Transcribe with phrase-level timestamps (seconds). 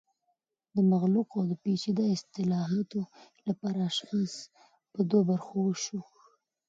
[0.75, 3.01] د مغلقو او پیچده اصطالحاتو
[3.47, 4.33] لپاره اشخاص
[4.93, 5.99] په دوه برخو ویشو